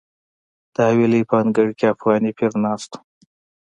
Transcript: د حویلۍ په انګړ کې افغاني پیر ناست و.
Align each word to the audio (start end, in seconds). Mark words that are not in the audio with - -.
د 0.73 0.75
حویلۍ 0.89 1.21
په 1.29 1.35
انګړ 1.41 1.67
کې 1.77 1.85
افغاني 1.93 2.31
پیر 2.37 2.51
ناست 2.65 2.91
و. 2.95 2.99